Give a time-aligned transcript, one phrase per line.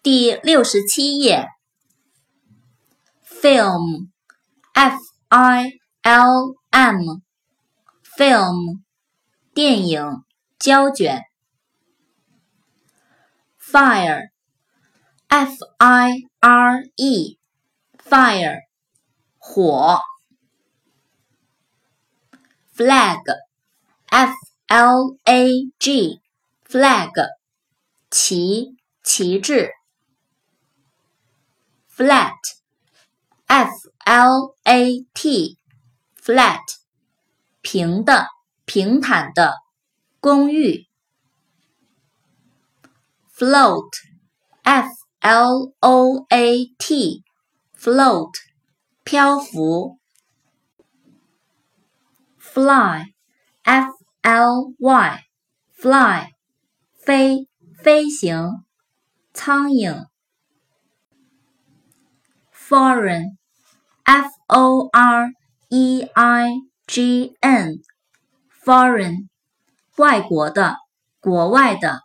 [0.00, 1.48] 第六十七页。
[3.24, 4.96] film，f
[5.28, 5.72] i
[6.02, 7.24] l m，film，
[9.52, 10.22] 电影，
[10.58, 11.24] 胶卷。
[13.60, 18.60] fire，f i r e，fire，
[19.36, 20.00] 火。
[22.74, 24.32] flag，f
[24.68, 25.48] l a
[25.80, 27.12] g，flag，
[28.10, 29.77] 旗，旗帜。
[31.97, 33.69] flat，f
[34.05, 36.59] l a t，flat，
[37.61, 38.27] 平的，
[38.65, 39.55] 平坦的，
[40.19, 40.87] 公寓。
[43.35, 44.87] float，f
[45.19, 48.33] l o a t，float，
[49.03, 49.99] 漂浮。
[52.39, 53.91] fly，f
[54.21, 56.29] l y，fly，
[56.93, 58.63] 飞，飞行，
[59.33, 60.07] 苍蝇。
[62.67, 65.31] foreign，f o r
[65.69, 66.49] e i
[66.87, 69.27] g n，foreign，
[69.97, 70.77] 外国的，
[71.19, 72.01] 国外的。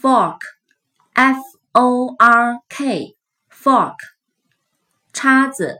[0.00, 1.40] fork，f
[1.72, 3.96] o r k，fork，
[5.12, 5.78] 叉子。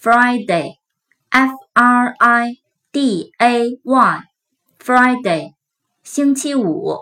[0.00, 2.58] Friday，f r i
[2.92, 5.54] d a y，Friday，
[6.02, 7.00] 星期五。